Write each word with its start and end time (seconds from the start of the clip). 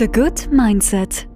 The 0.00 0.06
Good 0.06 0.50
Mindset. 0.50 1.28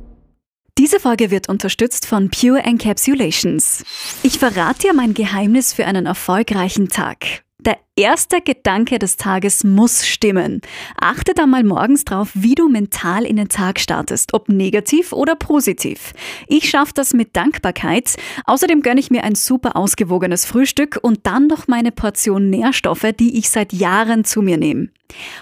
Diese 0.78 0.98
Folge 0.98 1.30
wird 1.30 1.50
unterstützt 1.50 2.06
von 2.06 2.30
Pure 2.30 2.60
Encapsulations. 2.60 3.84
Ich 4.22 4.38
verrate 4.38 4.86
dir 4.86 4.94
mein 4.94 5.12
Geheimnis 5.12 5.74
für 5.74 5.84
einen 5.84 6.06
erfolgreichen 6.06 6.88
Tag. 6.88 7.43
Der 7.64 7.78
erste 7.96 8.42
Gedanke 8.42 8.98
des 8.98 9.16
Tages 9.16 9.64
muss 9.64 10.06
stimmen. 10.06 10.60
Achte 11.00 11.32
da 11.32 11.46
mal 11.46 11.64
morgens 11.64 12.04
drauf, 12.04 12.30
wie 12.34 12.54
du 12.54 12.68
mental 12.68 13.24
in 13.24 13.36
den 13.36 13.48
Tag 13.48 13.80
startest, 13.80 14.34
ob 14.34 14.50
negativ 14.50 15.12
oder 15.14 15.34
positiv. 15.34 16.12
Ich 16.46 16.68
schaffe 16.68 16.92
das 16.94 17.14
mit 17.14 17.34
Dankbarkeit. 17.34 18.16
Außerdem 18.44 18.82
gönne 18.82 19.00
ich 19.00 19.10
mir 19.10 19.24
ein 19.24 19.34
super 19.34 19.76
ausgewogenes 19.76 20.44
Frühstück 20.44 20.98
und 21.00 21.20
dann 21.26 21.46
noch 21.46 21.66
meine 21.66 21.90
Portion 21.90 22.50
Nährstoffe, 22.50 23.12
die 23.18 23.38
ich 23.38 23.48
seit 23.48 23.72
Jahren 23.72 24.24
zu 24.24 24.42
mir 24.42 24.58
nehme. 24.58 24.88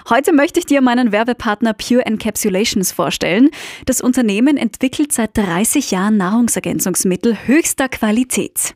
Heute 0.09 0.33
möchte 0.33 0.61
ich 0.61 0.67
dir 0.67 0.81
meinen 0.81 1.11
Werbepartner 1.11 1.73
Pure 1.73 2.07
Encapsulations 2.07 2.93
vorstellen. 2.93 3.51
Das 3.85 4.01
Unternehmen 4.01 4.57
entwickelt 4.57 5.13
seit 5.13 5.37
30 5.37 5.91
Jahren 5.91 6.19
Nahrungsergänzungsmittel 6.19 7.37
höchster 7.47 7.89
Qualität. 7.89 8.75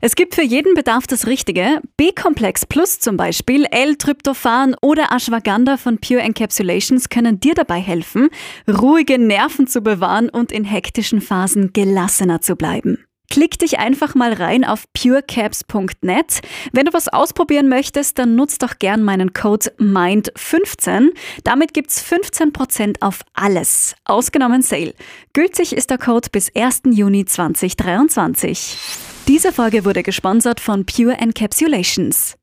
Es 0.00 0.14
gibt 0.14 0.34
für 0.34 0.42
jeden 0.42 0.74
Bedarf 0.74 1.06
das 1.06 1.26
Richtige. 1.26 1.80
B-Komplex 1.96 2.66
Plus 2.66 3.00
zum 3.00 3.16
Beispiel, 3.16 3.64
L-Tryptophan 3.70 4.76
oder 4.82 5.10
Ashwagandha 5.10 5.76
von 5.76 5.98
Pure 5.98 6.20
Encapsulations 6.20 7.08
können 7.08 7.40
dir 7.40 7.54
dabei 7.54 7.80
helfen, 7.80 8.28
ruhige 8.68 9.18
Nerven 9.18 9.66
zu 9.66 9.80
bewahren 9.80 10.28
und 10.28 10.52
in 10.52 10.64
hektischen 10.64 11.20
Phasen 11.20 11.72
gelassener 11.72 12.40
zu 12.40 12.56
bleiben. 12.56 12.98
Klick 13.28 13.58
dich 13.58 13.78
einfach 13.78 14.14
mal 14.14 14.32
rein 14.32 14.64
auf 14.64 14.84
purecaps.net. 14.92 16.40
Wenn 16.72 16.86
du 16.86 16.92
was 16.92 17.08
ausprobieren 17.08 17.68
möchtest, 17.68 18.18
dann 18.18 18.36
nutzt 18.36 18.62
doch 18.62 18.78
gern 18.78 19.02
meinen 19.02 19.32
Code 19.32 19.72
MIND15. 19.78 21.08
Damit 21.42 21.74
gibt's 21.74 22.04
15% 22.04 23.02
auf 23.02 23.22
alles, 23.34 23.96
ausgenommen 24.04 24.62
Sale. 24.62 24.94
Gültig 25.32 25.74
ist 25.74 25.90
der 25.90 25.98
Code 25.98 26.28
bis 26.30 26.54
1. 26.54 26.82
Juni 26.92 27.24
2023. 27.24 29.15
Diese 29.28 29.52
Folge 29.52 29.84
wurde 29.84 30.04
gesponsert 30.04 30.60
von 30.60 30.86
Pure 30.86 31.14
Encapsulations. 31.18 32.36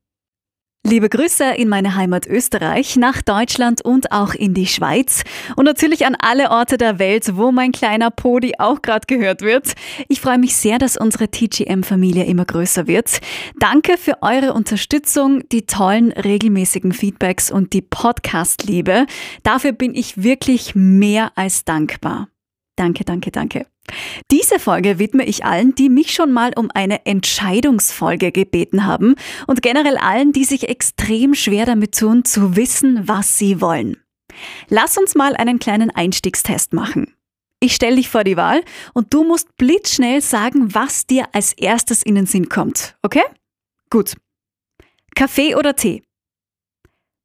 Liebe 0.85 1.07
Grüße 1.07 1.45
in 1.55 1.69
meine 1.69 1.95
Heimat 1.95 2.27
Österreich, 2.27 2.97
nach 2.97 3.21
Deutschland 3.21 3.81
und 3.81 4.11
auch 4.11 4.33
in 4.33 4.53
die 4.53 4.67
Schweiz 4.67 5.23
und 5.55 5.63
natürlich 5.63 6.05
an 6.05 6.17
alle 6.19 6.51
Orte 6.51 6.77
der 6.77 6.99
Welt, 6.99 7.37
wo 7.37 7.53
mein 7.53 7.71
kleiner 7.71 8.11
Podi 8.11 8.55
auch 8.57 8.81
gerade 8.81 9.07
gehört 9.07 9.41
wird. 9.41 9.75
Ich 10.09 10.19
freue 10.19 10.37
mich 10.37 10.57
sehr, 10.57 10.77
dass 10.77 10.97
unsere 10.97 11.29
TGM-Familie 11.29 12.25
immer 12.25 12.43
größer 12.43 12.85
wird. 12.85 13.21
Danke 13.61 13.97
für 13.97 14.21
eure 14.21 14.51
Unterstützung, 14.51 15.47
die 15.53 15.65
tollen 15.65 16.11
regelmäßigen 16.11 16.91
Feedbacks 16.91 17.49
und 17.49 17.71
die 17.71 17.81
Podcast-Liebe. 17.81 19.05
Dafür 19.43 19.71
bin 19.71 19.95
ich 19.95 20.21
wirklich 20.21 20.75
mehr 20.75 21.31
als 21.35 21.63
dankbar. 21.63 22.27
Danke, 22.75 23.05
danke, 23.05 23.31
danke. 23.31 23.72
Diese 24.31 24.59
Folge 24.59 24.97
widme 24.97 25.25
ich 25.25 25.45
allen, 25.45 25.75
die 25.75 25.89
mich 25.89 26.13
schon 26.13 26.31
mal 26.31 26.53
um 26.55 26.69
eine 26.73 27.05
Entscheidungsfolge 27.05 28.31
gebeten 28.31 28.85
haben 28.85 29.15
und 29.47 29.61
generell 29.61 29.97
allen, 29.97 30.31
die 30.31 30.45
sich 30.45 30.69
extrem 30.69 31.33
schwer 31.35 31.65
damit 31.65 31.97
tun, 31.97 32.25
zu 32.25 32.55
wissen, 32.55 33.07
was 33.07 33.37
sie 33.37 33.61
wollen. 33.61 33.97
Lass 34.69 34.97
uns 34.97 35.15
mal 35.15 35.35
einen 35.35 35.59
kleinen 35.59 35.91
Einstiegstest 35.91 36.73
machen. 36.73 37.13
Ich 37.59 37.75
stelle 37.75 37.95
dich 37.95 38.09
vor 38.09 38.23
die 38.23 38.35
Wahl 38.35 38.61
und 38.93 39.13
du 39.13 39.23
musst 39.23 39.55
blitzschnell 39.55 40.21
sagen, 40.21 40.73
was 40.73 41.05
dir 41.05 41.27
als 41.33 41.53
erstes 41.53 42.03
in 42.03 42.15
den 42.15 42.25
Sinn 42.25 42.49
kommt. 42.49 42.97
Okay? 43.03 43.23
Gut. 43.89 44.15
Kaffee 45.15 45.55
oder 45.55 45.75
Tee? 45.75 46.03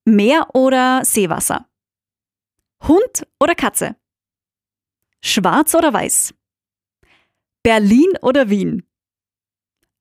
Meer 0.05 0.47
oder 0.55 1.05
Seewasser? 1.05 1.67
Hund 2.86 3.27
oder 3.41 3.55
Katze? 3.55 3.97
Schwarz 5.20 5.74
oder 5.74 5.92
weiß? 5.92 6.35
Berlin 7.68 8.14
oder 8.23 8.48
Wien? 8.48 8.83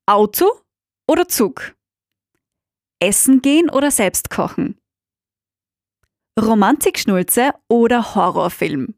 Auto 0.05 0.45
oder 1.05 1.27
Zug? 1.27 1.75
Essen 3.01 3.41
gehen 3.41 3.69
oder 3.69 3.91
selbst 3.91 4.29
kochen? 4.29 4.79
Romantikschnulze 6.39 7.51
oder 7.67 8.15
Horrorfilm? 8.15 8.95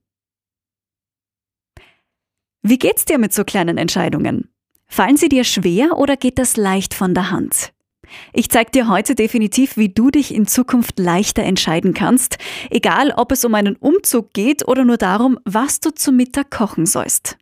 Wie 2.62 2.78
geht's 2.78 3.06
dir 3.06 3.18
mit 3.18 3.34
so 3.34 3.44
kleinen 3.44 3.80
Entscheidungen? 3.80 4.54
Fallen 4.86 5.18
sie 5.18 5.30
dir 5.30 5.46
schwer 5.46 5.98
oder 5.98 6.16
geht 6.16 6.38
das 6.38 6.56
leicht 6.56 6.94
von 6.94 7.16
der 7.16 7.32
Hand? 7.32 7.74
Ich 8.34 8.50
zeige 8.50 8.70
dir 8.70 8.88
heute 8.88 9.16
definitiv, 9.16 9.78
wie 9.78 9.90
du 9.90 10.12
dich 10.12 10.32
in 10.32 10.46
Zukunft 10.46 11.00
leichter 11.00 11.42
entscheiden 11.42 11.96
kannst, 11.96 12.38
egal 12.70 13.16
ob 13.18 13.32
es 13.32 13.44
um 13.44 13.56
einen 13.56 13.78
Umzug 13.78 14.32
geht 14.34 14.68
oder 14.68 14.86
nur 14.86 14.98
darum, 14.98 15.40
was 15.44 15.80
du 15.80 15.90
zum 15.90 16.18
Mittag 16.18 16.52
kochen 16.52 16.86
sollst. 16.86 17.40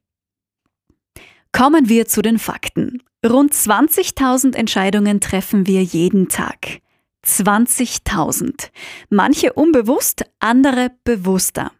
Kommen 1.57 1.89
wir 1.89 2.05
zu 2.05 2.21
den 2.21 2.37
Fakten. 2.37 3.01
Rund 3.25 3.51
20.000 3.51 4.55
Entscheidungen 4.55 5.19
treffen 5.19 5.65
wir 5.65 5.81
jeden 5.81 6.29
Tag. 6.29 6.81
20.000. 7.25 8.69
Manche 9.09 9.53
unbewusst, 9.53 10.25
andere 10.37 10.91
bewusster. 11.03 11.71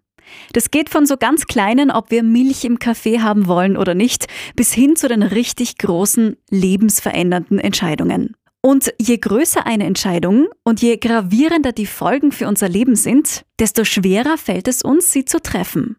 Das 0.51 0.71
geht 0.71 0.89
von 0.89 1.05
so 1.05 1.15
ganz 1.15 1.45
kleinen, 1.45 1.91
ob 1.91 2.09
wir 2.09 2.23
Milch 2.23 2.65
im 2.65 2.79
Kaffee 2.79 3.19
haben 3.19 3.45
wollen 3.45 3.77
oder 3.77 3.93
nicht, 3.93 4.25
bis 4.55 4.73
hin 4.73 4.95
zu 4.95 5.07
den 5.07 5.21
richtig 5.21 5.77
großen, 5.77 6.37
lebensverändernden 6.49 7.59
Entscheidungen. 7.59 8.35
Und 8.61 8.91
je 8.99 9.17
größer 9.17 9.67
eine 9.67 9.85
Entscheidung 9.85 10.47
und 10.63 10.81
je 10.81 10.97
gravierender 10.97 11.71
die 11.71 11.85
Folgen 11.85 12.31
für 12.31 12.47
unser 12.47 12.67
Leben 12.67 12.95
sind, 12.95 13.45
desto 13.59 13.83
schwerer 13.83 14.39
fällt 14.39 14.67
es 14.67 14.81
uns, 14.81 15.11
sie 15.11 15.25
zu 15.25 15.39
treffen. 15.39 15.97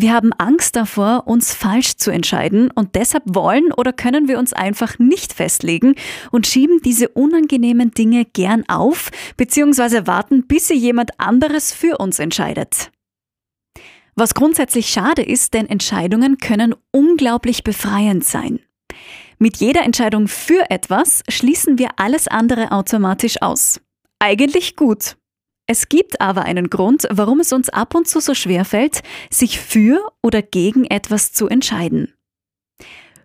Wir 0.00 0.12
haben 0.12 0.32
Angst 0.34 0.76
davor, 0.76 1.24
uns 1.26 1.52
falsch 1.52 1.96
zu 1.96 2.12
entscheiden 2.12 2.70
und 2.70 2.94
deshalb 2.94 3.24
wollen 3.26 3.72
oder 3.72 3.92
können 3.92 4.28
wir 4.28 4.38
uns 4.38 4.52
einfach 4.52 5.00
nicht 5.00 5.32
festlegen 5.32 5.96
und 6.30 6.46
schieben 6.46 6.80
diese 6.84 7.08
unangenehmen 7.08 7.90
Dinge 7.90 8.24
gern 8.24 8.62
auf 8.68 9.10
bzw. 9.36 10.06
warten, 10.06 10.46
bis 10.46 10.68
sie 10.68 10.76
jemand 10.76 11.18
anderes 11.18 11.72
für 11.72 11.98
uns 11.98 12.20
entscheidet. 12.20 12.92
Was 14.14 14.34
grundsätzlich 14.34 14.88
schade 14.88 15.22
ist, 15.22 15.52
denn 15.52 15.68
Entscheidungen 15.68 16.38
können 16.38 16.76
unglaublich 16.92 17.64
befreiend 17.64 18.22
sein. 18.22 18.60
Mit 19.40 19.56
jeder 19.56 19.82
Entscheidung 19.82 20.28
für 20.28 20.70
etwas 20.70 21.24
schließen 21.28 21.76
wir 21.76 21.88
alles 21.96 22.28
andere 22.28 22.70
automatisch 22.70 23.42
aus. 23.42 23.80
Eigentlich 24.20 24.76
gut. 24.76 25.17
Es 25.70 25.90
gibt 25.90 26.22
aber 26.22 26.44
einen 26.44 26.70
Grund, 26.70 27.06
warum 27.10 27.40
es 27.40 27.52
uns 27.52 27.68
ab 27.68 27.94
und 27.94 28.08
zu 28.08 28.20
so 28.20 28.32
schwer 28.32 28.64
fällt, 28.64 29.02
sich 29.30 29.60
für 29.60 30.00
oder 30.22 30.40
gegen 30.40 30.86
etwas 30.86 31.32
zu 31.32 31.46
entscheiden. 31.46 32.14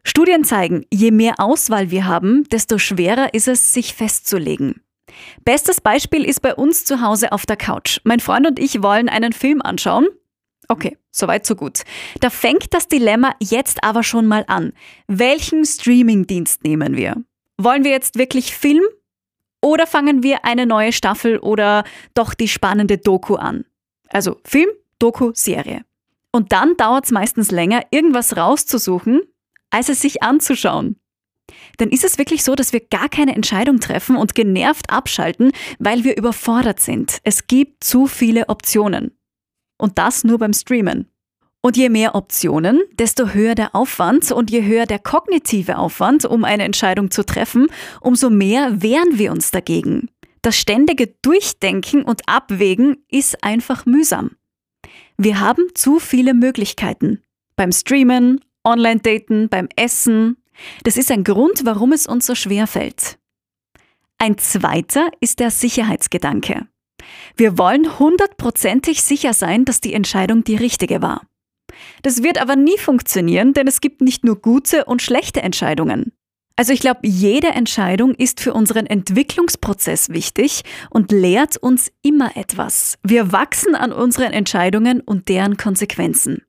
Studien 0.04 0.44
zeigen, 0.44 0.86
je 0.92 1.12
mehr 1.12 1.36
Auswahl 1.40 1.90
wir 1.90 2.06
haben, 2.06 2.44
desto 2.50 2.78
schwerer 2.78 3.34
ist 3.34 3.48
es, 3.48 3.74
sich 3.74 3.94
festzulegen. 3.94 4.82
Bestes 5.46 5.80
Beispiel 5.80 6.26
ist 6.26 6.42
bei 6.42 6.54
uns 6.54 6.84
zu 6.84 7.00
Hause 7.00 7.32
auf 7.32 7.46
der 7.46 7.56
Couch. 7.56 8.02
Mein 8.04 8.20
Freund 8.20 8.46
und 8.46 8.60
ich 8.60 8.84
wollen 8.84 9.08
einen 9.08 9.32
Film 9.32 9.62
anschauen. 9.62 10.08
Okay, 10.68 10.98
soweit 11.12 11.46
so 11.46 11.56
gut. 11.56 11.84
Da 12.20 12.30
fängt 12.30 12.74
das 12.74 12.90
Dilemma 12.90 13.36
jetzt 13.40 13.86
aber 13.86 14.04
schon 14.04 14.28
mal 14.28 14.44
an. 14.48 14.74
Welchen 15.08 15.64
Streamingdienst 15.64 16.66
nehmen 16.66 16.98
wir? 16.98 17.24
Wollen 17.58 17.86
wir 17.86 17.92
jetzt 17.92 18.18
wirklich 18.18 18.54
Film 18.54 18.84
oder 19.64 19.88
fangen 19.88 20.24
wir 20.24 20.44
eine 20.44 20.66
neue 20.66 20.92
Staffel 20.92 21.40
oder 21.40 21.86
doch 22.14 22.34
die 22.34 22.50
spannende 22.50 22.98
Doku 22.98 23.36
an? 23.36 23.64
Also 24.10 24.40
Film, 24.44 24.70
Doku, 25.00 25.32
Serie. 25.34 25.86
Und 26.32 26.52
dann 26.52 26.76
dauert 26.76 27.06
es 27.06 27.12
meistens 27.12 27.50
länger, 27.50 27.82
irgendwas 27.90 28.36
rauszusuchen, 28.36 29.22
als 29.70 29.88
es 29.88 30.02
sich 30.02 30.22
anzuschauen. 30.22 30.98
Dann 31.78 31.90
ist 31.90 32.04
es 32.04 32.18
wirklich 32.18 32.44
so, 32.44 32.56
dass 32.56 32.74
wir 32.74 32.82
gar 32.82 33.08
keine 33.08 33.36
Entscheidung 33.36 33.80
treffen 33.80 34.18
und 34.18 34.36
genervt 34.36 34.90
abschalten, 34.90 35.52
weil 35.80 36.04
wir 36.04 36.18
überfordert 36.18 36.80
sind. 36.80 37.20
Es 37.24 37.48
gibt 37.48 37.84
zu 37.84 38.08
viele 38.08 38.50
Optionen. 38.50 39.18
Und 39.78 39.98
das 39.98 40.24
nur 40.24 40.40
beim 40.40 40.54
Streamen. 40.54 41.10
Und 41.66 41.78
je 41.78 41.88
mehr 41.88 42.14
Optionen, 42.14 42.82
desto 43.00 43.30
höher 43.30 43.56
der 43.56 43.74
Aufwand 43.74 44.30
und 44.34 44.52
je 44.52 44.66
höher 44.66 44.86
der 44.86 45.00
kognitive 45.00 45.78
Aufwand, 45.78 46.26
um 46.26 46.44
eine 46.44 46.64
Entscheidung 46.64 47.10
zu 47.10 47.26
treffen, 47.26 47.68
umso 48.02 48.30
mehr 48.30 48.82
wehren 48.82 49.18
wir 49.18 49.32
uns 49.32 49.50
dagegen. 49.52 50.10
Das 50.42 50.58
ständige 50.58 51.08
Durchdenken 51.22 52.04
und 52.04 52.28
Abwägen 52.28 52.98
ist 53.10 53.46
einfach 53.46 53.86
mühsam. 53.86 54.32
Wir 55.18 55.40
haben 55.40 55.64
zu 55.74 56.00
viele 56.00 56.34
Möglichkeiten. 56.34 57.24
Beim 57.56 57.72
Streamen, 57.72 58.42
Online-Daten, 58.66 59.48
beim 59.48 59.70
Essen. 59.78 60.36
Das 60.84 60.98
ist 60.98 61.12
ein 61.12 61.24
Grund, 61.24 61.64
warum 61.64 61.94
es 61.94 62.08
uns 62.08 62.26
so 62.26 62.36
schwer 62.36 62.68
fällt. 62.68 63.18
Ein 64.18 64.38
zweiter 64.38 65.08
ist 65.22 65.40
der 65.40 65.50
Sicherheitsgedanke. 65.50 66.68
Wir 67.38 67.58
wollen 67.58 68.00
hundertprozentig 68.00 69.02
sicher 69.02 69.34
sein, 69.34 69.64
dass 69.64 69.80
die 69.80 69.94
Entscheidung 69.94 70.44
die 70.44 70.58
richtige 70.58 71.02
war. 71.02 71.22
Das 72.04 72.22
wird 72.22 72.40
aber 72.40 72.56
nie 72.56 72.78
funktionieren, 72.78 73.54
denn 73.54 73.68
es 73.68 73.82
gibt 73.82 74.02
nicht 74.02 74.24
nur 74.24 74.40
gute 74.40 74.86
und 74.86 75.02
schlechte 75.02 75.42
Entscheidungen. 75.42 76.12
Also 76.56 76.72
ich 76.72 76.82
glaube, 76.82 77.00
jede 77.04 77.48
Entscheidung 77.48 78.14
ist 78.14 78.40
für 78.40 78.54
unseren 78.54 78.86
Entwicklungsprozess 78.86 80.10
wichtig 80.10 80.64
und 80.92 81.12
lehrt 81.12 81.58
uns 81.58 81.92
immer 82.04 82.38
etwas. 82.38 83.00
Wir 83.04 83.32
wachsen 83.32 83.74
an 83.74 83.92
unseren 83.92 84.34
Entscheidungen 84.34 85.02
und 85.02 85.30
deren 85.30 85.58
Konsequenzen. 85.58 86.44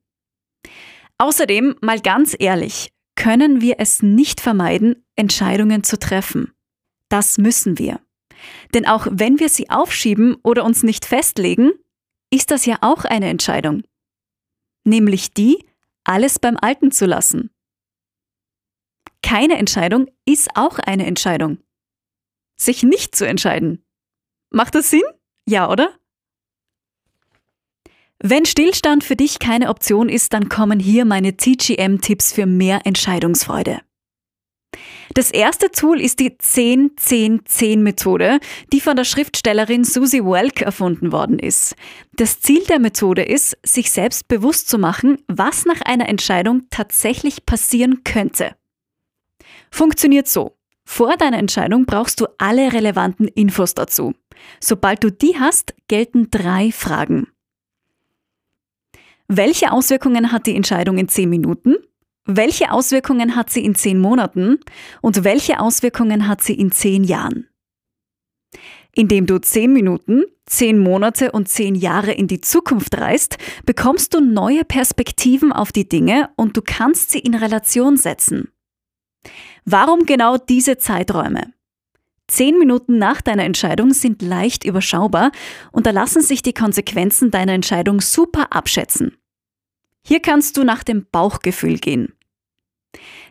Außerdem, 1.17 1.75
mal 1.81 2.01
ganz 2.01 2.35
ehrlich, 2.37 2.91
können 3.15 3.61
wir 3.61 3.75
es 3.79 4.03
nicht 4.03 4.41
vermeiden, 4.41 5.05
Entscheidungen 5.15 5.83
zu 5.83 5.97
treffen. 5.97 6.51
Das 7.09 7.37
müssen 7.37 7.79
wir. 7.79 7.99
Denn 8.73 8.85
auch 8.85 9.07
wenn 9.09 9.39
wir 9.39 9.49
sie 9.49 9.69
aufschieben 9.69 10.35
oder 10.43 10.65
uns 10.65 10.83
nicht 10.83 11.05
festlegen, 11.05 11.71
ist 12.31 12.51
das 12.51 12.65
ja 12.65 12.77
auch 12.81 13.05
eine 13.05 13.29
Entscheidung. 13.29 13.83
Nämlich 14.85 15.33
die, 15.33 15.65
alles 16.03 16.39
beim 16.39 16.57
Alten 16.61 16.91
zu 16.91 17.05
lassen. 17.05 17.49
Keine 19.21 19.57
Entscheidung 19.57 20.07
ist 20.25 20.49
auch 20.55 20.77
eine 20.79 21.05
Entscheidung. 21.05 21.57
Sich 22.55 22.83
nicht 22.83 23.15
zu 23.15 23.27
entscheiden. 23.27 23.83
Macht 24.51 24.75
das 24.75 24.89
Sinn? 24.89 25.03
Ja, 25.47 25.69
oder? 25.69 25.89
Wenn 28.19 28.45
Stillstand 28.45 29.03
für 29.03 29.15
dich 29.15 29.39
keine 29.39 29.69
Option 29.69 30.09
ist, 30.09 30.31
dann 30.33 30.47
kommen 30.47 30.79
hier 30.79 31.05
meine 31.05 31.35
TGM-Tipps 31.35 32.31
für 32.31 32.45
mehr 32.45 32.85
Entscheidungsfreude. 32.85 33.81
Das 35.13 35.31
erste 35.31 35.71
Tool 35.71 36.01
ist 36.01 36.19
die 36.19 36.31
10-10-10-Methode, 36.31 38.39
die 38.73 38.81
von 38.81 38.95
der 38.95 39.03
Schriftstellerin 39.03 39.83
Susie 39.83 40.23
Welk 40.23 40.61
erfunden 40.61 41.11
worden 41.11 41.39
ist. 41.39 41.75
Das 42.13 42.39
Ziel 42.39 42.63
der 42.65 42.79
Methode 42.79 43.23
ist, 43.23 43.57
sich 43.63 43.91
selbst 43.91 44.27
bewusst 44.27 44.69
zu 44.69 44.77
machen, 44.77 45.17
was 45.27 45.65
nach 45.65 45.81
einer 45.81 46.09
Entscheidung 46.09 46.63
tatsächlich 46.69 47.45
passieren 47.45 48.03
könnte. 48.03 48.55
Funktioniert 49.71 50.27
so. 50.27 50.57
Vor 50.85 51.17
deiner 51.17 51.39
Entscheidung 51.39 51.85
brauchst 51.85 52.21
du 52.21 52.27
alle 52.37 52.71
relevanten 52.71 53.27
Infos 53.27 53.73
dazu. 53.73 54.13
Sobald 54.59 55.03
du 55.03 55.11
die 55.11 55.39
hast, 55.39 55.73
gelten 55.87 56.29
drei 56.29 56.71
Fragen. 56.71 57.27
Welche 59.27 59.71
Auswirkungen 59.71 60.31
hat 60.31 60.45
die 60.45 60.55
Entscheidung 60.55 60.97
in 60.97 61.07
10 61.07 61.29
Minuten? 61.29 61.75
Welche 62.27 62.71
Auswirkungen 62.71 63.35
hat 63.35 63.51
sie 63.51 63.63
in 63.63 63.75
zehn 63.75 63.99
Monaten 63.99 64.59
und 65.01 65.23
welche 65.23 65.59
Auswirkungen 65.59 66.27
hat 66.27 66.41
sie 66.41 66.55
in 66.55 66.71
zehn 66.71 67.03
Jahren? 67.03 67.47
Indem 68.95 69.27
du 69.27 69.39
zehn 69.39 69.71
Minuten, 69.73 70.23
zehn 70.47 70.79
Monate 70.79 71.31
und 71.31 71.49
zehn 71.49 71.75
Jahre 71.75 72.13
in 72.13 72.27
die 72.27 72.41
Zukunft 72.41 72.97
reist, 72.97 73.37
bekommst 73.65 74.15
du 74.15 74.21
neue 74.21 74.65
Perspektiven 74.65 75.51
auf 75.51 75.71
die 75.71 75.87
Dinge 75.87 76.29
und 76.35 76.57
du 76.57 76.61
kannst 76.63 77.11
sie 77.11 77.19
in 77.19 77.35
Relation 77.35 77.95
setzen. 77.95 78.49
Warum 79.65 80.07
genau 80.07 80.37
diese 80.37 80.77
Zeiträume? 80.77 81.53
Zehn 82.27 82.57
Minuten 82.57 82.97
nach 82.97 83.21
deiner 83.21 83.43
Entscheidung 83.43 83.93
sind 83.93 84.23
leicht 84.23 84.63
überschaubar 84.63 85.31
und 85.71 85.85
da 85.85 85.91
lassen 85.91 86.23
sich 86.23 86.41
die 86.41 86.53
Konsequenzen 86.53 87.29
deiner 87.29 87.53
Entscheidung 87.53 88.01
super 88.01 88.51
abschätzen. 88.51 89.15
Hier 90.07 90.21
kannst 90.21 90.57
du 90.57 90.63
nach 90.63 90.83
dem 90.83 91.05
Bauchgefühl 91.11 91.77
gehen. 91.77 92.14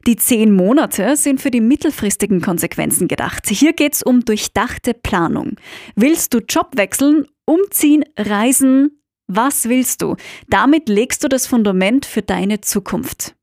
Die 0.07 0.17
zehn 0.17 0.55
Monate 0.55 1.17
sind 1.17 1.41
für 1.41 1.51
die 1.51 1.61
mittelfristigen 1.61 2.41
Konsequenzen 2.41 3.09
gedacht. 3.09 3.49
Hier 3.49 3.73
geht 3.73 3.95
es 3.95 4.03
um 4.03 4.25
durchdachte 4.25 4.95
Planung. 4.95 5.57
Willst 5.97 6.35
du 6.35 6.39
Job 6.39 6.73
wechseln, 6.77 7.27
umziehen, 7.47 8.05
reisen? 8.19 9.01
Was 9.27 9.69
willst 9.69 10.03
du? 10.03 10.17
Damit 10.49 10.89
legst 10.89 11.25
du 11.25 11.29
das 11.29 11.47
Fundament 11.47 12.05
für 12.05 12.23
deine 12.23 12.61
Zukunft. 12.61 13.35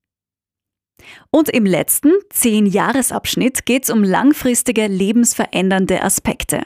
Und 1.32 1.50
im 1.50 1.66
letzten, 1.66 2.12
zehn 2.30 2.66
Jahresabschnitt 2.68 3.66
geht 3.66 3.86
es 3.86 3.90
um 3.90 4.04
langfristige, 4.04 4.86
lebensverändernde 4.88 6.04
Aspekte. 6.04 6.62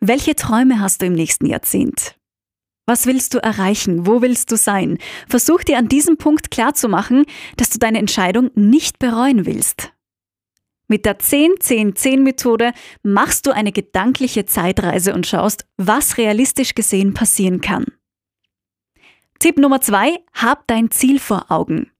Welche 0.00 0.34
Träume 0.34 0.80
hast 0.80 1.02
du 1.02 1.06
im 1.06 1.12
nächsten 1.12 1.46
Jahrzehnt? 1.46 2.17
Was 2.88 3.04
willst 3.04 3.34
du 3.34 3.38
erreichen? 3.38 4.06
Wo 4.06 4.22
willst 4.22 4.50
du 4.50 4.56
sein? 4.56 4.96
Versuch 5.28 5.62
dir 5.62 5.76
an 5.76 5.90
diesem 5.90 6.16
Punkt 6.16 6.50
klarzumachen, 6.50 7.26
dass 7.58 7.68
du 7.68 7.78
deine 7.78 7.98
Entscheidung 7.98 8.50
nicht 8.54 8.98
bereuen 8.98 9.44
willst. 9.44 9.92
Mit 10.86 11.04
der 11.04 11.18
10-10-10-Methode 11.18 12.72
machst 13.02 13.46
du 13.46 13.50
eine 13.50 13.72
gedankliche 13.72 14.46
Zeitreise 14.46 15.12
und 15.12 15.26
schaust, 15.26 15.66
was 15.76 16.16
realistisch 16.16 16.74
gesehen 16.74 17.12
passieren 17.12 17.60
kann. 17.60 17.84
Tipp 19.38 19.58
Nummer 19.58 19.82
zwei: 19.82 20.20
Hab 20.32 20.66
dein 20.66 20.90
Ziel 20.90 21.18
vor 21.18 21.50
Augen. 21.50 21.90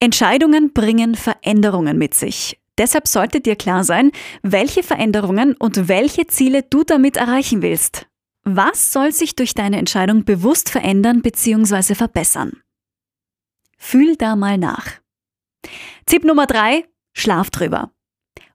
Entscheidungen 0.00 0.74
bringen 0.74 1.14
Veränderungen 1.14 1.96
mit 1.96 2.12
sich. 2.12 2.60
Deshalb 2.76 3.08
sollte 3.08 3.40
dir 3.40 3.56
klar 3.56 3.84
sein, 3.84 4.12
welche 4.42 4.82
Veränderungen 4.82 5.56
und 5.56 5.88
welche 5.88 6.26
Ziele 6.26 6.62
du 6.62 6.84
damit 6.84 7.16
erreichen 7.16 7.62
willst. 7.62 8.06
Was 8.44 8.92
soll 8.92 9.10
sich 9.10 9.36
durch 9.36 9.54
deine 9.54 9.78
Entscheidung 9.78 10.24
bewusst 10.24 10.68
verändern 10.68 11.22
bzw. 11.22 11.94
verbessern? 11.94 12.60
Fühl 13.78 14.16
da 14.16 14.36
mal 14.36 14.58
nach. 14.58 15.00
Tipp 16.04 16.24
Nummer 16.24 16.46
drei: 16.46 16.84
Schlaf 17.14 17.48
drüber. 17.48 17.90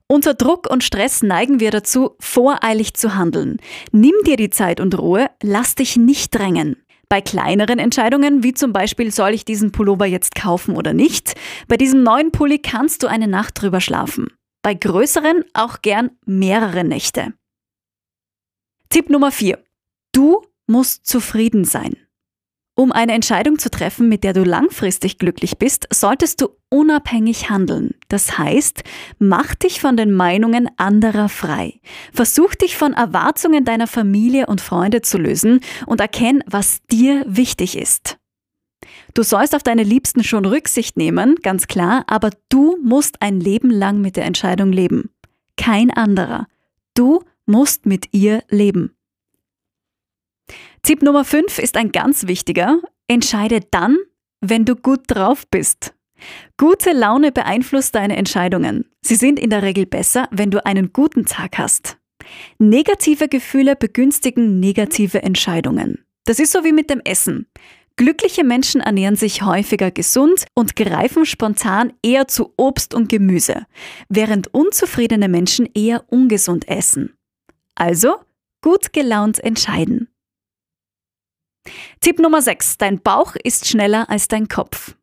Unter 0.06 0.34
Druck 0.34 0.70
und 0.70 0.84
Stress 0.84 1.22
neigen 1.22 1.58
wir 1.58 1.72
dazu, 1.72 2.16
voreilig 2.20 2.94
zu 2.94 3.16
handeln. 3.16 3.58
Nimm 3.90 4.14
dir 4.24 4.36
die 4.36 4.50
Zeit 4.50 4.80
und 4.80 4.96
Ruhe, 4.96 5.28
lass 5.42 5.74
dich 5.74 5.96
nicht 5.96 6.34
drängen. 6.36 6.76
Bei 7.08 7.20
kleineren 7.20 7.80
Entscheidungen, 7.80 8.44
wie 8.44 8.54
zum 8.54 8.72
Beispiel, 8.72 9.10
soll 9.10 9.34
ich 9.34 9.44
diesen 9.44 9.72
Pullover 9.72 10.06
jetzt 10.06 10.36
kaufen 10.36 10.76
oder 10.76 10.92
nicht, 10.92 11.34
bei 11.66 11.76
diesem 11.76 12.04
neuen 12.04 12.30
Pulli 12.30 12.60
kannst 12.60 13.02
du 13.02 13.08
eine 13.08 13.26
Nacht 13.26 13.60
drüber 13.60 13.80
schlafen. 13.80 14.28
Bei 14.62 14.74
größeren 14.74 15.44
auch 15.52 15.82
gern 15.82 16.10
mehrere 16.26 16.84
Nächte. 16.84 17.32
Tipp 18.88 19.10
Nummer 19.10 19.32
4. 19.32 19.58
Du 20.12 20.42
musst 20.66 21.06
zufrieden 21.06 21.64
sein. 21.64 21.96
Um 22.80 22.92
eine 22.92 23.12
Entscheidung 23.12 23.58
zu 23.58 23.70
treffen, 23.70 24.08
mit 24.08 24.24
der 24.24 24.32
du 24.32 24.42
langfristig 24.42 25.18
glücklich 25.18 25.58
bist, 25.58 25.86
solltest 25.92 26.40
du 26.40 26.48
unabhängig 26.70 27.50
handeln. 27.50 27.94
Das 28.08 28.38
heißt, 28.38 28.84
mach 29.18 29.54
dich 29.54 29.82
von 29.82 29.98
den 29.98 30.12
Meinungen 30.12 30.70
anderer 30.78 31.28
frei. 31.28 31.80
Versuch 32.12 32.54
dich 32.54 32.78
von 32.78 32.94
Erwartungen 32.94 33.66
deiner 33.66 33.86
Familie 33.86 34.46
und 34.46 34.62
Freunde 34.62 35.02
zu 35.02 35.18
lösen 35.18 35.60
und 35.84 36.00
erkenn, 36.00 36.42
was 36.46 36.80
dir 36.90 37.22
wichtig 37.26 37.76
ist. 37.76 38.16
Du 39.12 39.24
sollst 39.24 39.54
auf 39.54 39.62
deine 39.62 39.82
Liebsten 39.82 40.24
schon 40.24 40.46
Rücksicht 40.46 40.96
nehmen, 40.96 41.34
ganz 41.42 41.66
klar, 41.66 42.04
aber 42.06 42.30
du 42.48 42.78
musst 42.82 43.20
ein 43.20 43.40
Leben 43.40 43.70
lang 43.70 44.00
mit 44.00 44.16
der 44.16 44.24
Entscheidung 44.24 44.72
leben. 44.72 45.10
Kein 45.58 45.90
anderer. 45.90 46.46
Du 46.94 47.24
musst 47.44 47.84
mit 47.84 48.14
ihr 48.14 48.42
leben. 48.48 48.96
Tipp 50.82 51.02
Nummer 51.02 51.24
5 51.24 51.58
ist 51.58 51.76
ein 51.76 51.92
ganz 51.92 52.26
wichtiger. 52.26 52.80
Entscheide 53.06 53.60
dann, 53.70 53.98
wenn 54.40 54.64
du 54.64 54.76
gut 54.76 55.02
drauf 55.08 55.46
bist. 55.50 55.94
Gute 56.56 56.92
Laune 56.92 57.32
beeinflusst 57.32 57.94
deine 57.94 58.16
Entscheidungen. 58.16 58.86
Sie 59.02 59.16
sind 59.16 59.38
in 59.38 59.50
der 59.50 59.62
Regel 59.62 59.86
besser, 59.86 60.28
wenn 60.30 60.50
du 60.50 60.64
einen 60.64 60.92
guten 60.92 61.26
Tag 61.26 61.58
hast. 61.58 61.98
Negative 62.58 63.28
Gefühle 63.28 63.76
begünstigen 63.76 64.60
negative 64.60 65.22
Entscheidungen. 65.22 66.04
Das 66.24 66.38
ist 66.38 66.52
so 66.52 66.64
wie 66.64 66.72
mit 66.72 66.90
dem 66.90 67.00
Essen. 67.04 67.46
Glückliche 67.96 68.44
Menschen 68.44 68.80
ernähren 68.80 69.16
sich 69.16 69.42
häufiger 69.42 69.90
gesund 69.90 70.46
und 70.54 70.76
greifen 70.76 71.26
spontan 71.26 71.92
eher 72.02 72.28
zu 72.28 72.54
Obst 72.56 72.94
und 72.94 73.08
Gemüse, 73.08 73.66
während 74.08 74.54
unzufriedene 74.54 75.28
Menschen 75.28 75.68
eher 75.74 76.04
ungesund 76.08 76.68
essen. 76.68 77.14
Also 77.74 78.16
gut 78.62 78.92
gelaunt 78.92 79.42
entscheiden. 79.42 80.08
Tipp 82.00 82.18
Nummer 82.18 82.42
6. 82.42 82.78
Dein 82.78 83.00
Bauch 83.00 83.36
ist 83.42 83.68
schneller 83.68 84.08
als 84.08 84.28
dein 84.28 84.48
Kopf. 84.48 84.96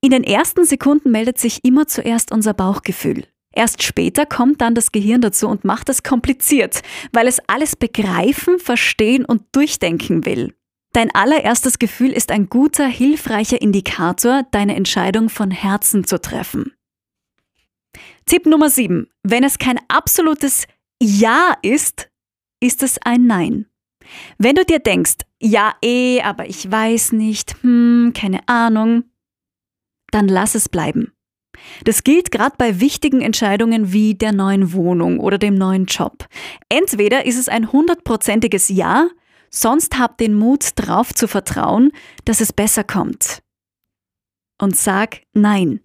In 0.00 0.10
den 0.10 0.24
ersten 0.24 0.64
Sekunden 0.64 1.10
meldet 1.10 1.38
sich 1.38 1.64
immer 1.64 1.86
zuerst 1.86 2.30
unser 2.30 2.52
Bauchgefühl. 2.52 3.26
Erst 3.52 3.82
später 3.82 4.26
kommt 4.26 4.60
dann 4.60 4.74
das 4.74 4.92
Gehirn 4.92 5.20
dazu 5.20 5.48
und 5.48 5.64
macht 5.64 5.88
es 5.88 6.02
kompliziert, 6.02 6.82
weil 7.12 7.28
es 7.28 7.40
alles 7.46 7.76
begreifen, 7.76 8.58
verstehen 8.58 9.24
und 9.24 9.44
durchdenken 9.52 10.26
will. 10.26 10.54
Dein 10.92 11.14
allererstes 11.14 11.78
Gefühl 11.78 12.12
ist 12.12 12.30
ein 12.30 12.48
guter, 12.48 12.86
hilfreicher 12.86 13.60
Indikator, 13.60 14.44
deine 14.50 14.76
Entscheidung 14.76 15.28
von 15.28 15.50
Herzen 15.50 16.04
zu 16.04 16.20
treffen. 16.20 16.72
Tipp 18.26 18.46
Nummer 18.46 18.70
7. 18.70 19.08
Wenn 19.22 19.44
es 19.44 19.58
kein 19.58 19.78
absolutes 19.88 20.66
Ja 21.00 21.56
ist, 21.62 22.10
ist 22.60 22.82
es 22.82 22.98
ein 23.02 23.26
Nein. 23.26 23.66
Wenn 24.38 24.56
du 24.56 24.64
dir 24.64 24.78
denkst, 24.78 25.18
ja 25.40 25.74
eh, 25.82 26.20
aber 26.22 26.48
ich 26.48 26.70
weiß 26.70 27.12
nicht, 27.12 27.56
hm, 27.62 28.12
keine 28.14 28.46
Ahnung, 28.48 29.04
dann 30.10 30.28
lass 30.28 30.54
es 30.54 30.68
bleiben. 30.68 31.12
Das 31.84 32.04
gilt 32.04 32.30
gerade 32.30 32.56
bei 32.58 32.80
wichtigen 32.80 33.20
Entscheidungen 33.20 33.92
wie 33.92 34.14
der 34.14 34.32
neuen 34.32 34.72
Wohnung 34.72 35.20
oder 35.20 35.38
dem 35.38 35.54
neuen 35.54 35.86
Job. 35.86 36.26
Entweder 36.68 37.26
ist 37.26 37.38
es 37.38 37.48
ein 37.48 37.72
hundertprozentiges 37.72 38.68
Ja, 38.68 39.08
sonst 39.50 39.98
hab 39.98 40.18
den 40.18 40.34
Mut 40.34 40.70
drauf 40.76 41.14
zu 41.14 41.28
vertrauen, 41.28 41.92
dass 42.24 42.40
es 42.40 42.52
besser 42.52 42.84
kommt. 42.84 43.42
Und 44.60 44.76
sag 44.76 45.22
Nein. 45.32 45.80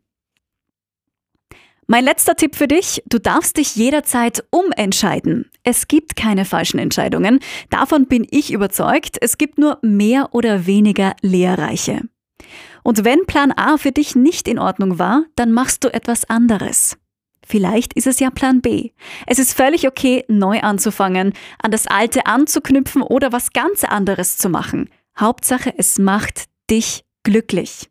Mein 1.92 2.04
letzter 2.04 2.36
Tipp 2.36 2.56
für 2.56 2.68
dich, 2.68 3.02
du 3.08 3.18
darfst 3.18 3.58
dich 3.58 3.76
jederzeit 3.76 4.44
umentscheiden. 4.52 5.50
Es 5.64 5.88
gibt 5.88 6.16
keine 6.16 6.46
falschen 6.46 6.78
Entscheidungen, 6.78 7.40
davon 7.72 8.06
bin 8.06 8.28
ich 8.30 8.54
überzeugt, 8.54 9.18
es 9.20 9.40
gibt 9.40 9.58
nur 9.58 9.80
mehr 9.82 10.30
oder 10.32 10.68
weniger 10.68 11.16
lehrreiche. 11.24 12.02
Und 12.84 13.06
wenn 13.06 13.26
Plan 13.26 13.52
A 13.52 13.78
für 13.78 13.92
dich 13.92 14.16
nicht 14.16 14.48
in 14.48 14.60
Ordnung 14.60 15.00
war, 15.00 15.24
dann 15.36 15.52
machst 15.52 15.84
du 15.84 15.92
etwas 15.92 16.30
anderes. 16.30 16.96
Vielleicht 17.44 17.94
ist 17.94 18.06
es 18.06 18.20
ja 18.20 18.30
Plan 18.30 18.62
B. 18.62 18.92
Es 19.26 19.40
ist 19.40 19.56
völlig 19.56 19.88
okay, 19.88 20.26
neu 20.28 20.60
anzufangen, 20.60 21.34
an 21.58 21.72
das 21.72 21.88
Alte 21.88 22.28
anzuknüpfen 22.28 23.02
oder 23.02 23.32
was 23.32 23.52
ganz 23.52 23.84
anderes 23.84 24.38
zu 24.38 24.48
machen. 24.50 24.92
Hauptsache, 25.18 25.74
es 25.76 25.98
macht 25.98 26.50
dich 26.70 27.04
glücklich. 27.24 27.90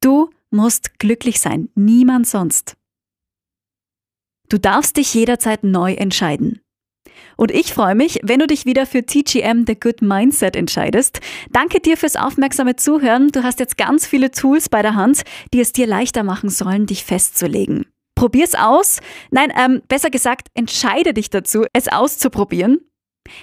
Du 0.00 0.30
musst 0.54 0.98
glücklich 0.98 1.40
sein, 1.40 1.68
niemand 1.74 2.26
sonst. 2.26 2.76
Du 4.48 4.58
darfst 4.58 4.96
dich 4.96 5.12
jederzeit 5.14 5.64
neu 5.64 5.94
entscheiden. 5.94 6.60
Und 7.36 7.50
ich 7.50 7.74
freue 7.74 7.94
mich, 7.94 8.20
wenn 8.22 8.40
du 8.40 8.46
dich 8.46 8.64
wieder 8.64 8.86
für 8.86 9.04
TGM 9.04 9.64
The 9.66 9.78
Good 9.78 10.02
Mindset 10.02 10.56
entscheidest. 10.56 11.20
Danke 11.50 11.80
dir 11.80 11.96
fürs 11.96 12.16
aufmerksame 12.16 12.76
Zuhören. 12.76 13.28
Du 13.28 13.42
hast 13.42 13.58
jetzt 13.58 13.76
ganz 13.76 14.06
viele 14.06 14.30
Tools 14.30 14.68
bei 14.68 14.82
der 14.82 14.94
Hand, 14.94 15.22
die 15.52 15.60
es 15.60 15.72
dir 15.72 15.86
leichter 15.86 16.22
machen 16.22 16.48
sollen, 16.48 16.86
dich 16.86 17.04
festzulegen. 17.04 17.86
Probier's 18.14 18.54
aus. 18.54 19.00
Nein, 19.30 19.52
ähm, 19.58 19.82
besser 19.88 20.10
gesagt, 20.10 20.48
entscheide 20.54 21.14
dich 21.14 21.30
dazu, 21.30 21.64
es 21.72 21.88
auszuprobieren. 21.88 22.80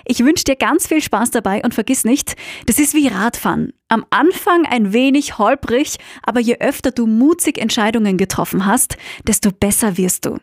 Ich 0.06 0.24
wünsche 0.24 0.44
dir 0.44 0.56
ganz 0.56 0.88
viel 0.88 1.02
Spaß 1.02 1.32
dabei 1.32 1.62
und 1.64 1.74
vergiss 1.74 2.04
nicht, 2.04 2.36
das 2.66 2.80
ist 2.80 2.94
wie 2.94 3.08
Radfahren. 3.08 3.74
Am 3.88 4.06
Anfang 4.10 4.66
ein 4.66 4.94
wenig 4.94 5.38
holprig, 5.38 5.98
aber 6.24 6.40
je 6.40 6.58
öfter 6.60 6.92
du 6.92 7.08
mutig 7.08 7.58
Entscheidungen 7.58 8.18
getroffen 8.18 8.66
hast, 8.66 8.98
desto 9.28 9.52
besser 9.52 9.98
wirst 9.98 10.26
du. 10.26 10.38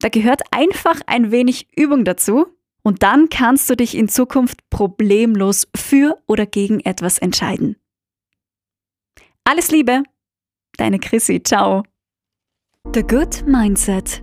Da 0.00 0.08
gehört 0.08 0.42
einfach 0.50 1.00
ein 1.06 1.30
wenig 1.30 1.68
Übung 1.76 2.04
dazu 2.04 2.46
und 2.82 3.02
dann 3.02 3.28
kannst 3.28 3.68
du 3.68 3.76
dich 3.76 3.96
in 3.96 4.08
Zukunft 4.08 4.68
problemlos 4.70 5.68
für 5.74 6.18
oder 6.26 6.46
gegen 6.46 6.80
etwas 6.80 7.18
entscheiden. 7.18 7.76
Alles 9.44 9.70
Liebe, 9.70 10.02
deine 10.76 10.98
Chrissy, 10.98 11.42
ciao. 11.42 11.82
The 12.94 13.02
Good 13.02 13.46
Mindset 13.46 14.22